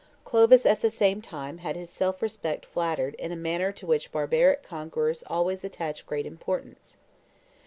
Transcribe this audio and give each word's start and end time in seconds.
Clovis 0.23 0.65
at 0.65 0.81
the 0.81 0.89
same 0.89 1.21
time 1.21 1.59
had 1.59 1.75
his 1.75 1.87
self 1.91 2.23
respect 2.23 2.65
flattered 2.65 3.13
in 3.19 3.31
a 3.31 3.35
manner 3.35 3.71
to 3.73 3.85
which 3.85 4.11
barbaric 4.11 4.63
conquerors 4.63 5.23
always 5.29 5.63
attach 5.63 6.07
great 6.07 6.25
importance. 6.25 6.97